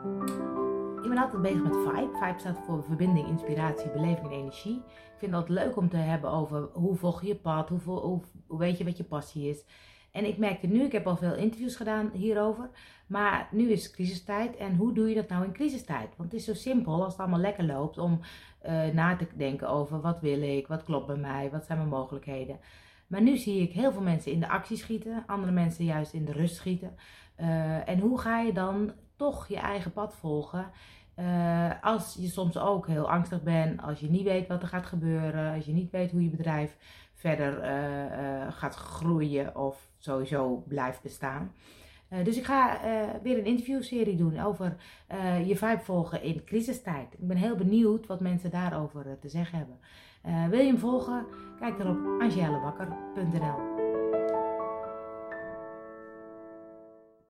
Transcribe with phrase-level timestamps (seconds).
[0.00, 2.10] Ik ben altijd bezig met Vibe.
[2.12, 4.76] Vibe staat voor verbinding, inspiratie, beleving en energie.
[4.86, 8.22] Ik vind het leuk om te hebben over hoe volg je je pad, hoeveel, hoe,
[8.46, 9.64] hoe weet je wat je passie is.
[10.12, 12.70] En ik merkte nu, ik heb al veel interviews gedaan hierover,
[13.06, 14.56] maar nu is crisistijd.
[14.56, 16.16] En hoe doe je dat nou in crisistijd?
[16.16, 18.20] Want het is zo simpel als het allemaal lekker loopt om
[18.66, 21.90] uh, na te denken over wat wil ik, wat klopt bij mij, wat zijn mijn
[21.90, 22.60] mogelijkheden.
[23.06, 26.24] Maar nu zie ik heel veel mensen in de actie schieten, andere mensen juist in
[26.24, 26.94] de rust schieten.
[27.40, 30.70] Uh, en hoe ga je dan toch je eigen pad volgen?
[31.16, 34.86] Uh, als je soms ook heel angstig bent, als je niet weet wat er gaat
[34.86, 36.76] gebeuren, als je niet weet hoe je bedrijf
[37.14, 41.52] verder uh, gaat groeien of sowieso blijft bestaan.
[42.24, 42.80] dus ik ga
[43.22, 44.76] weer een interviewserie doen over
[45.46, 47.12] je vibe volgen in crisistijd.
[47.12, 50.50] Ik ben heel benieuwd wat mensen daarover te zeggen hebben.
[50.50, 51.26] wil je hem volgen?
[51.58, 53.69] Kijk dan op angelabakker.nl